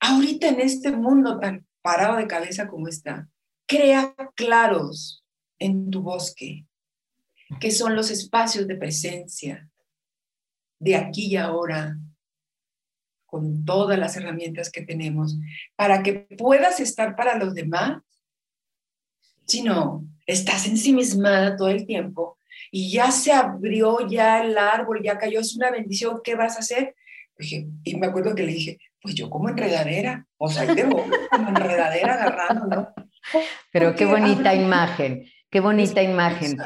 [0.00, 3.28] ahorita en este mundo tan parado de cabeza como está,
[3.66, 5.24] crea claros
[5.58, 6.66] en tu bosque,
[7.60, 9.68] que son los espacios de presencia,
[10.78, 11.96] de aquí y ahora,
[13.26, 15.36] con todas las herramientas que tenemos,
[15.76, 18.02] para que puedas estar para los demás.
[19.46, 22.38] Si no, estás ensimismada todo el tiempo
[22.70, 26.60] y ya se abrió ya el árbol, ya cayó, es una bendición, ¿qué vas a
[26.60, 26.94] hacer?
[27.38, 32.14] y me acuerdo que le dije, pues yo como enredadera, o sea, tengo como enredadera
[32.14, 32.94] agarrando, ¿no?
[33.72, 36.56] Pero qué bonita imagen, qué bonita imagen.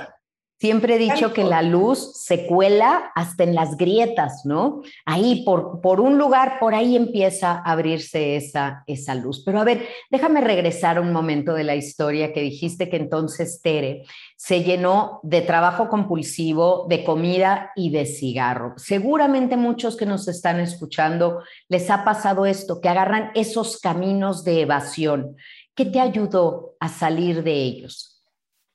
[0.58, 4.80] Siempre he dicho que la luz se cuela hasta en las grietas, ¿no?
[5.04, 9.42] Ahí, por, por un lugar, por ahí empieza a abrirse esa, esa luz.
[9.44, 14.04] Pero a ver, déjame regresar un momento de la historia que dijiste que entonces Tere
[14.36, 18.72] se llenó de trabajo compulsivo, de comida y de cigarro.
[18.78, 24.62] Seguramente muchos que nos están escuchando les ha pasado esto, que agarran esos caminos de
[24.62, 25.36] evasión.
[25.74, 28.15] ¿Qué te ayudó a salir de ellos?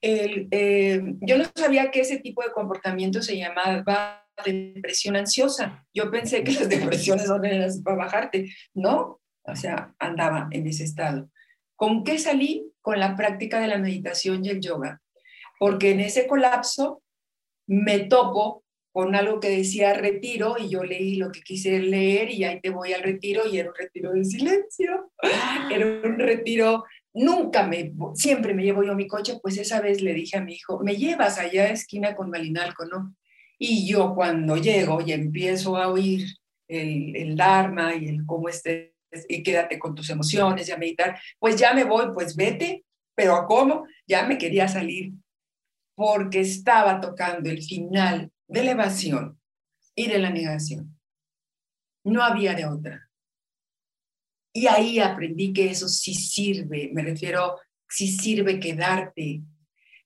[0.01, 5.85] Eh, yo no sabía que ese tipo de comportamiento se llamaba depresión ansiosa.
[5.93, 7.41] Yo pensé que las depresiones son
[7.83, 8.53] para bajarte.
[8.73, 11.29] No, o sea, andaba en ese estado.
[11.75, 12.71] ¿Con qué salí?
[12.81, 15.01] Con la práctica de la meditación y el yoga.
[15.59, 17.03] Porque en ese colapso
[17.67, 22.43] me topo con algo que decía retiro y yo leí lo que quise leer y
[22.43, 25.11] ahí te voy al retiro y era un retiro de silencio.
[25.71, 30.13] Era un retiro nunca me, siempre me llevo yo mi coche, pues esa vez le
[30.13, 33.15] dije a mi hijo, me llevas allá a esquina con Malinalco, ¿no?
[33.57, 36.27] Y yo cuando llego y empiezo a oír
[36.67, 38.91] el, el Dharma y el cómo estés,
[39.27, 43.35] y quédate con tus emociones y a meditar, pues ya me voy, pues vete, pero
[43.35, 43.85] ¿a cómo?
[44.07, 45.13] Ya me quería salir
[45.95, 49.39] porque estaba tocando el final de la evasión
[49.95, 50.97] y de la negación.
[52.03, 53.10] No había de otra.
[54.53, 59.41] Y ahí aprendí que eso sí sirve, me refiero, sí sirve quedarte.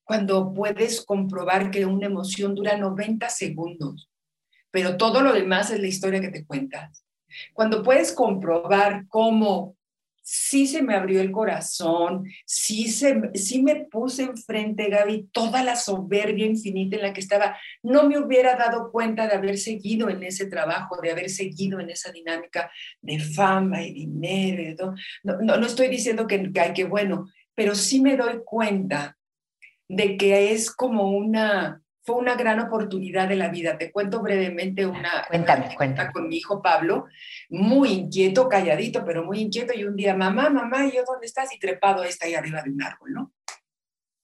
[0.03, 4.09] Cuando puedes comprobar que una emoción dura 90 segundos,
[4.69, 7.03] pero todo lo demás es la historia que te cuentas.
[7.53, 9.75] Cuando puedes comprobar cómo
[10.27, 15.75] sí se me abrió el corazón, sí, se, sí me puse enfrente, Gaby, toda la
[15.75, 17.55] soberbia infinita en la que estaba.
[17.83, 21.91] No me hubiera dado cuenta de haber seguido en ese trabajo, de haber seguido en
[21.91, 24.95] esa dinámica de fama y dinero.
[25.23, 29.15] No, no, no estoy diciendo que, que, que bueno, pero sí me doy cuenta
[29.87, 33.77] de que es como una, fue una gran oportunidad de la vida.
[33.77, 36.11] Te cuento brevemente una, cuéntame, cuéntame.
[36.11, 37.07] con mi hijo Pablo,
[37.49, 41.53] muy inquieto, calladito, pero muy inquieto, y un día, mamá, mamá, ¿y yo dónde estás?
[41.53, 43.33] Y trepado está ahí arriba de un árbol, ¿no?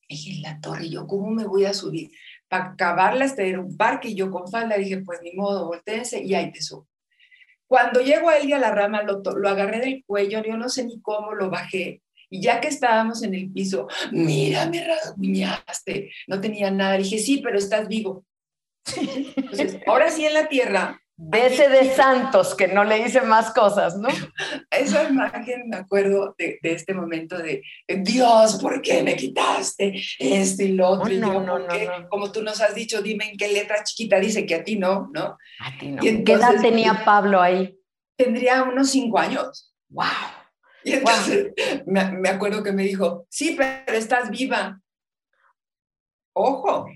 [0.07, 2.11] dije, en la torre, yo, ¿cómo me voy a subir?
[2.47, 6.21] Para acabarla, este era un parque, y yo con falda dije, pues ni modo, volteense,
[6.21, 6.87] y ahí te subo.
[7.65, 10.67] Cuando llego a él y a la rama, lo, lo agarré del cuello, yo no
[10.67, 16.11] sé ni cómo lo bajé, y ya que estábamos en el piso, mira, me rasguñaste,
[16.27, 16.97] no tenía nada.
[16.97, 18.25] Dije, sí, pero estás vivo.
[18.95, 20.97] Entonces, ahora sí en la tierra.
[21.17, 24.07] De ese de Santos, que no le hice más cosas, ¿no?
[24.71, 30.69] Esa imagen, me acuerdo de, este momento de, Dios, ¿por qué me quitaste esto y
[30.69, 31.13] lo otro?
[31.13, 31.67] no, no, no,
[32.09, 35.11] Como tú nos has dicho, dime en qué letra chiquita dice que a ti no,
[35.13, 35.37] ¿no?
[35.59, 36.01] A ti no.
[36.01, 37.77] ¿Qué edad tenía Pablo ahí?
[38.17, 39.75] Tendría unos cinco años.
[39.89, 40.40] ¡Wow!
[40.83, 41.53] Y entonces
[41.85, 44.81] me, acuerdo que me dijo, sí, pero estás viva.
[46.33, 46.87] Ojo,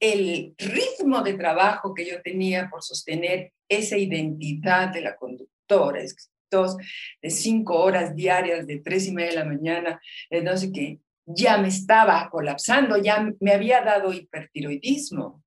[0.00, 6.02] el ritmo de trabajo que yo tenía por sostener esa identidad de la conductora,
[6.50, 6.76] dos,
[7.22, 10.00] de cinco horas diarias, de tres y media de la mañana,
[10.42, 15.42] no sé qué, ya me estaba colapsando, ya me había dado hipertiroidismo.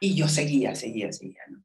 [0.00, 1.62] Y yo seguía, seguía, seguía, ¿no?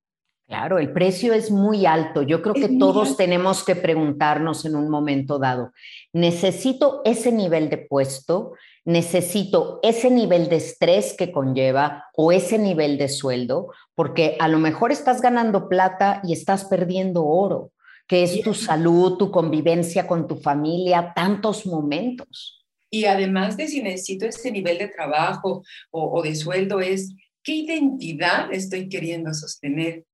[0.47, 2.21] Claro, el precio es muy alto.
[2.21, 5.73] Yo creo que todos tenemos que preguntarnos en un momento dado,
[6.13, 8.53] ¿necesito ese nivel de puesto?
[8.86, 13.73] ¿Necesito ese nivel de estrés que conlleva o ese nivel de sueldo?
[13.93, 17.73] Porque a lo mejor estás ganando plata y estás perdiendo oro,
[18.07, 22.65] que es tu salud, tu convivencia con tu familia, tantos momentos.
[22.89, 28.53] Y además de si necesito ese nivel de trabajo o, de sueldo, es qué identidad
[28.53, 30.05] estoy queriendo sostener.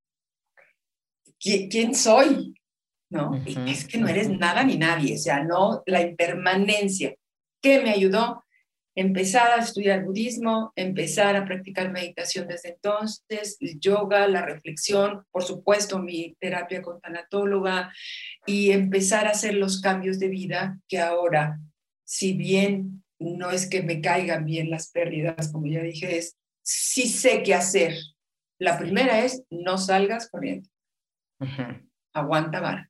[1.44, 2.56] ¿Quién, soy?
[3.10, 3.36] ¿No?
[3.68, 7.14] es que no eres nada ni nadie, o sea, no la impermanencia.
[7.62, 8.44] ¿Qué me ayudó?
[8.96, 15.44] Empezar a estudiar budismo, empezar a practicar meditación desde entonces, el yoga, la reflexión, por
[15.44, 17.92] supuesto mi terapia con tanatóloga
[18.46, 21.60] y empezar a hacer los cambios de vida que ahora
[22.06, 27.08] si bien no es que me caigan bien las pérdidas, como ya dije, es sí
[27.08, 27.96] sé qué hacer.
[28.60, 30.70] La primera es no salgas corriendo.
[32.14, 32.90] Aguanta vara.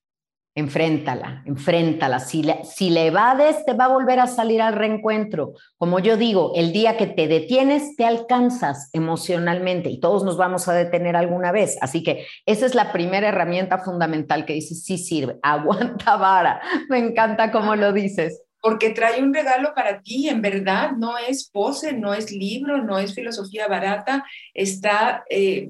[0.55, 2.19] Enfréntala, enfréntala.
[2.19, 5.53] Si le, si le evades, te va a volver a salir al reencuentro.
[5.77, 10.67] Como yo digo, el día que te detienes, te alcanzas emocionalmente y todos nos vamos
[10.67, 11.77] a detener alguna vez.
[11.81, 16.61] Así que esa es la primera herramienta fundamental que dices, sí sirve, aguanta vara.
[16.87, 21.49] Me encanta cómo lo dices porque trae un regalo para ti, en verdad, no es
[21.49, 24.23] pose, no es libro, no es filosofía barata,
[24.53, 25.67] está eh,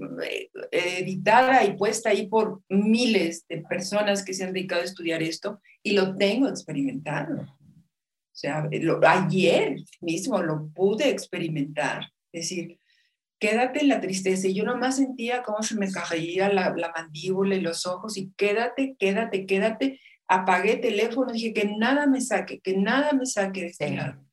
[0.71, 5.59] editada y puesta ahí por miles de personas que se han dedicado a estudiar esto
[5.81, 7.41] y lo tengo experimentado.
[7.41, 8.69] O sea,
[9.07, 12.77] ayer mismo lo pude experimentar, es decir,
[13.39, 14.47] quédate en la tristeza.
[14.47, 18.95] Y yo nomás sentía cómo se me caía la mandíbula y los ojos y quédate,
[18.99, 19.99] quédate, quédate
[20.33, 24.25] apagué teléfono, dije que nada me saque, que nada me saque de este lado.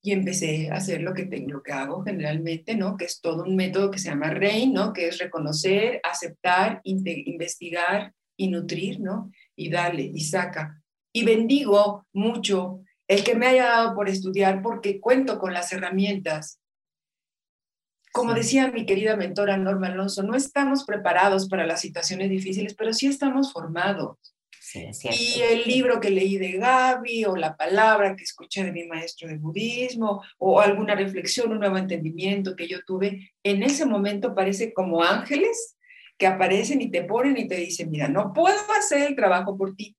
[0.00, 2.96] Y empecé a hacer lo que, tengo, lo que hago generalmente, ¿no?
[2.96, 4.92] Que es todo un método que se llama REIN, ¿no?
[4.92, 9.30] Que es reconocer, aceptar, investigar y nutrir, ¿no?
[9.54, 10.82] Y dale y saca.
[11.12, 16.58] Y bendigo mucho el que me haya dado por estudiar porque cuento con las herramientas.
[18.12, 22.92] Como decía mi querida mentora Norma Alonso, no estamos preparados para las situaciones difíciles, pero
[22.92, 24.18] sí estamos formados
[24.74, 29.28] y el libro que leí de Gaby, o la palabra que escuché de mi maestro
[29.28, 34.72] de budismo, o alguna reflexión, un nuevo entendimiento que yo tuve, en ese momento parece
[34.72, 35.76] como ángeles
[36.16, 39.74] que aparecen y te ponen y te dicen, mira, no puedo hacer el trabajo por
[39.74, 39.96] ti,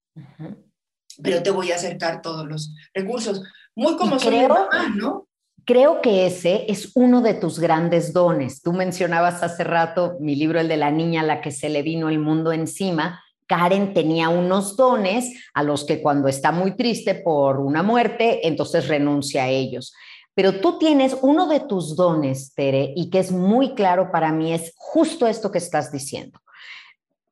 [1.22, 3.44] pero te voy a acercar todos los recursos.
[3.76, 4.48] Muy como soy
[4.96, 5.28] ¿no?
[5.66, 8.62] Creo que ese es uno de tus grandes dones.
[8.62, 11.84] Tú mencionabas hace rato mi libro, el de la niña a la que se le
[11.84, 13.24] vino el mundo encima,
[13.56, 18.88] Karen tenía unos dones a los que cuando está muy triste por una muerte, entonces
[18.88, 19.94] renuncia a ellos.
[20.34, 24.54] Pero tú tienes uno de tus dones, Tere, y que es muy claro para mí,
[24.54, 26.40] es justo esto que estás diciendo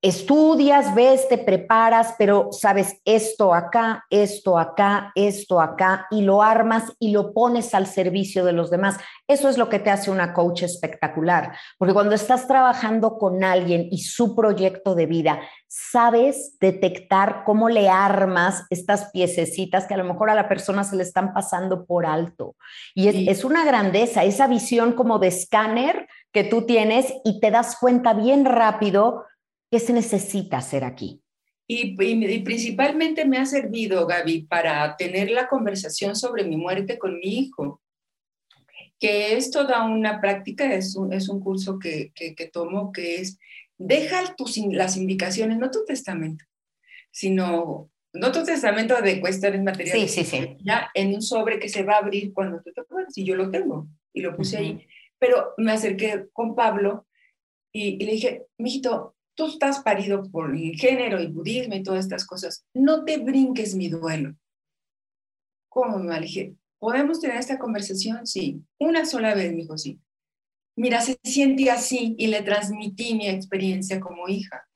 [0.01, 6.91] estudias, ves, te preparas, pero sabes esto acá, esto acá, esto acá, y lo armas
[6.97, 8.97] y lo pones al servicio de los demás.
[9.27, 13.87] Eso es lo que te hace una coach espectacular, porque cuando estás trabajando con alguien
[13.91, 20.03] y su proyecto de vida, sabes detectar cómo le armas estas piececitas que a lo
[20.03, 22.55] mejor a la persona se le están pasando por alto.
[22.95, 27.51] Y es, es una grandeza, esa visión como de escáner que tú tienes y te
[27.51, 29.25] das cuenta bien rápido
[29.71, 31.21] ¿Qué se necesita hacer aquí?
[31.65, 31.95] Y,
[32.41, 37.81] principalmente me ha servido, Gaby, para tener la conversación sobre mi muerte con mi hijo,
[38.99, 43.39] que es toda una práctica, es un, es un curso que, que, tomo, que es,
[43.77, 46.43] deja tus, las indicaciones, no tu testamento,
[47.09, 50.57] sino, no tu testamento de cuestiones materiales, sí, sí, sí.
[50.59, 53.37] ya en un sobre que se va a abrir cuando tú te acuerdas, y yo
[53.37, 54.85] lo tengo, y lo puse ahí.
[55.17, 57.07] Pero me acerqué con Pablo
[57.71, 62.05] y, y le dije, mijito, tú estás parido por el género y budismo y todas
[62.05, 64.35] estas cosas, no te brinques mi duelo.
[65.69, 68.27] ¿Cómo me dije, ¿podemos tener esta conversación?
[68.27, 69.99] Sí, una sola vez, me dijo, sí.
[70.75, 74.67] Mira, se siente así y le transmití mi experiencia como hija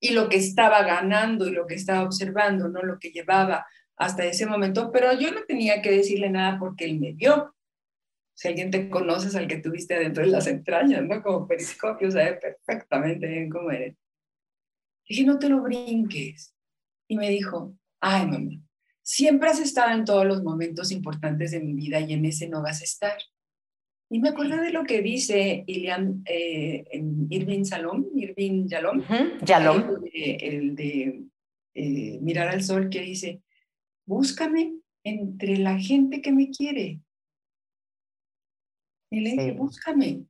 [0.00, 3.66] y lo que estaba ganando y lo que estaba observando, no lo que llevaba
[3.96, 7.54] hasta ese momento, pero yo no tenía que decirle nada porque él me vio
[8.34, 11.22] si alguien te conoces al que tuviste adentro de las entrañas, ¿no?
[11.22, 13.96] Como periscopio, sabe perfectamente bien cómo eres.
[15.08, 16.54] Dije, no te lo brinques.
[17.08, 18.50] Y me dijo, ay, mamá,
[19.02, 22.62] siempre has estado en todos los momentos importantes de mi vida y en ese no
[22.62, 23.18] vas a estar.
[24.10, 26.84] Y me acuerdo de lo que dice Ilian, eh,
[27.30, 29.02] Irving Salom, Irving Yalom,
[30.12, 31.24] el de,
[31.74, 33.40] eh, Mirar al Sol, que dice,
[34.04, 37.00] búscame entre la gente que me quiere.
[39.12, 40.24] Y le búscame,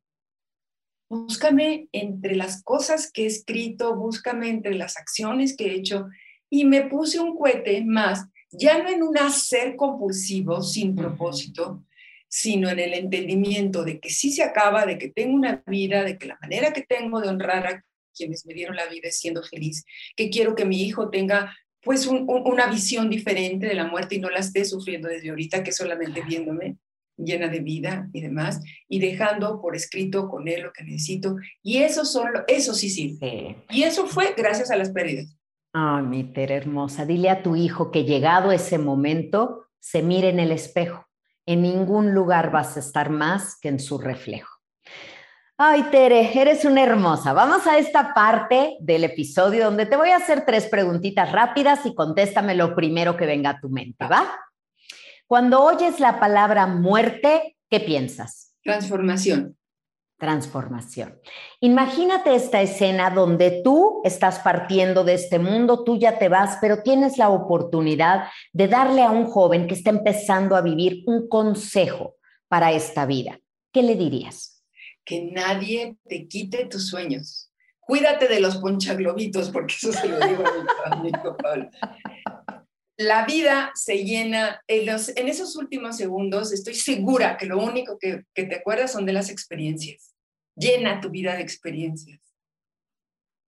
[1.08, 6.08] búscame entre las cosas que he escrito, búscame entre las acciones que he hecho.
[6.50, 11.84] Y me puse un cohete más, ya no en un hacer compulsivo sin propósito,
[12.26, 16.18] sino en el entendimiento de que sí se acaba, de que tengo una vida, de
[16.18, 19.44] que la manera que tengo de honrar a quienes me dieron la vida es siendo
[19.44, 19.84] feliz,
[20.16, 24.28] que quiero que mi hijo tenga pues una visión diferente de la muerte y no
[24.28, 26.78] la esté sufriendo desde ahorita, que solamente viéndome
[27.24, 31.36] llena de vida y demás, y dejando por escrito con él lo que necesito.
[31.62, 33.18] Y eso, solo, eso sí sí.
[33.70, 35.36] Y eso fue gracias a las pérdidas.
[35.72, 40.38] Ay, mi Tere hermosa, dile a tu hijo que llegado ese momento, se mire en
[40.38, 41.06] el espejo
[41.46, 44.58] en ningún lugar vas a estar más que en su reflejo.
[45.58, 47.32] Ay, Tere, eres una hermosa.
[47.32, 51.94] Vamos a esta parte del episodio donde te voy a hacer tres preguntitas rápidas y
[51.94, 54.24] contéstame lo primero que venga a tu mente, ¿va?
[55.26, 58.54] Cuando oyes la palabra muerte, ¿qué piensas?
[58.62, 59.56] Transformación
[60.22, 61.18] transformación.
[61.58, 66.84] Imagínate esta escena donde tú estás partiendo de este mundo, tú ya te vas, pero
[66.84, 72.14] tienes la oportunidad de darle a un joven que está empezando a vivir un consejo
[72.46, 73.40] para esta vida.
[73.72, 74.64] ¿Qué le dirías?
[75.04, 77.52] Que nadie te quite tus sueños.
[77.80, 80.44] Cuídate de los ponchaglobitos, porque eso se lo digo
[80.84, 81.68] a mi amigo Pablo.
[83.02, 88.24] La vida se llena, en, en, esos últimos segundos estoy segura que lo único que,
[88.34, 90.12] que te acuerdas son de las experiencias
[90.56, 92.20] llena tu vida de experiencias.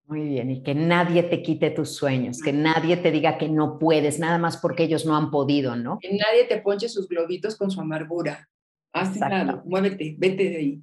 [0.07, 3.78] Muy bien, y que nadie te quite tus sueños, que nadie te diga que no
[3.78, 5.98] puedes, nada más porque ellos no han podido, ¿no?
[5.98, 8.48] Que nadie te ponche sus globitos con su amargura.
[8.92, 10.82] Haz nada, muévete, vete de ahí.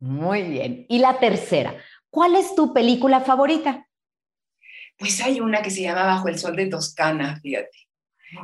[0.00, 0.86] Muy bien.
[0.88, 1.76] Y la tercera,
[2.08, 3.86] ¿cuál es tu película favorita?
[4.98, 7.76] Pues hay una que se llama Bajo el Sol de Toscana, fíjate.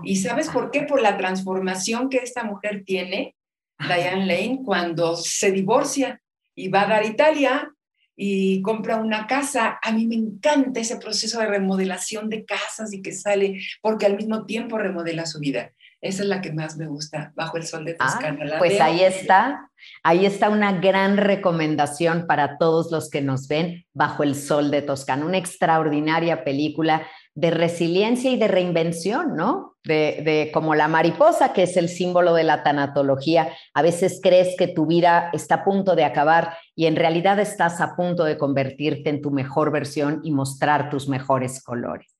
[0.02, 0.82] ¿Y sabes por qué?
[0.82, 3.34] Por la transformación que esta mujer tiene,
[3.78, 6.20] Diane Lane, cuando se divorcia
[6.54, 7.72] y va a dar Italia
[8.16, 9.78] y compra una casa.
[9.80, 14.16] A mí me encanta ese proceso de remodelación de casas y que sale, porque al
[14.16, 15.72] mismo tiempo remodela su vida.
[16.00, 18.58] Esa es la que más me gusta, Bajo el Sol de ah, Toscana.
[18.58, 19.70] pues ahí está,
[20.04, 24.82] ahí está una gran recomendación para todos los que nos ven, Bajo el Sol de
[24.82, 29.76] Toscana, una extraordinaria película de resiliencia y de reinvención, ¿no?
[29.88, 33.48] De, como la mariposa, que es el símbolo de la tanatología.
[33.72, 37.80] A veces crees que tu vida está a punto de acabar y en realidad estás
[37.80, 42.14] a punto de convertirte en tu mejor versión y mostrar tus mejores colores.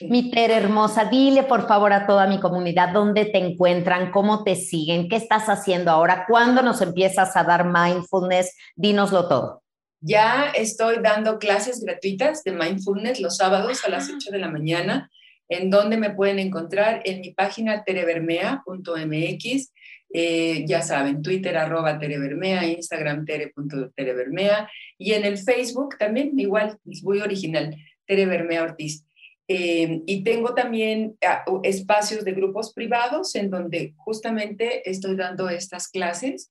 [0.00, 4.54] Mi Tere hermosa, dile por favor a toda mi comunidad dónde te encuentran, cómo te
[4.54, 9.62] siguen, qué estás haciendo ahora, cuándo nos empiezas a dar mindfulness, dínoslo todo.
[10.00, 15.10] Ya estoy dando clases gratuitas de mindfulness los sábados a las 8 de la mañana,
[15.48, 19.72] en donde me pueden encontrar en mi página terebermea.mx.
[20.16, 27.02] Eh, ya saben, Twitter arroba terebermea, Instagram tere.terebermea y en el Facebook también, igual, es
[27.02, 27.76] muy original,
[28.06, 29.04] terebermea Ortiz.
[29.48, 35.88] Eh, y tengo también ah, espacios de grupos privados en donde justamente estoy dando estas
[35.88, 36.50] clases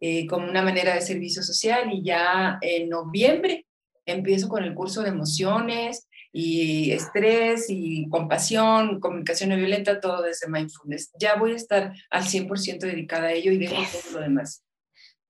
[0.00, 3.66] eh, como una manera de servicio social y ya en noviembre
[4.06, 10.48] empiezo con el curso de emociones y estrés y compasión, comunicación no violenta, todo desde
[10.48, 11.12] mindfulness.
[11.18, 14.64] Ya voy a estar al 100% dedicada a ello y dejo todo lo demás.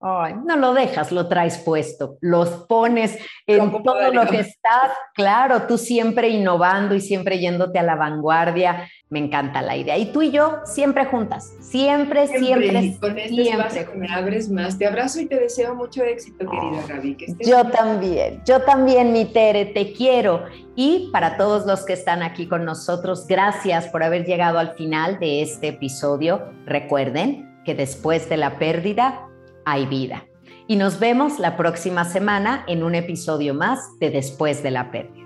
[0.01, 3.19] Ay, no lo dejas, lo traes puesto, los pones
[3.49, 8.89] en todo lo que estás, claro, tú siempre innovando y siempre yéndote a la vanguardia.
[9.11, 9.97] Me encanta la idea.
[9.97, 12.71] Y tú y yo siempre juntas, siempre, siempre.
[12.71, 13.87] siempre con este siempre.
[13.87, 14.79] que me abres más.
[14.79, 17.17] Te abrazo y te deseo mucho éxito, querida Gaby.
[17.41, 20.45] yo también, yo también, mi Tere, te quiero.
[20.77, 25.19] Y para todos los que están aquí con nosotros, gracias por haber llegado al final
[25.19, 26.53] de este episodio.
[26.67, 29.28] Recuerden que después de la pérdida
[29.71, 30.27] hay vida.
[30.67, 35.18] Y nos vemos la próxima semana en un episodio más de Después de la pérdida.